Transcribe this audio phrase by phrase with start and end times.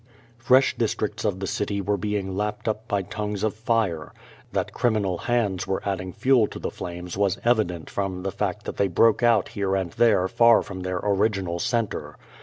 [0.39, 4.11] Fresh districts of the city were being lapped up by tongues of fire.
[4.51, 8.77] That criminal hands were adding fuel to the flames was evident from the fact that
[8.77, 12.17] they broke out here and there far from their original centre.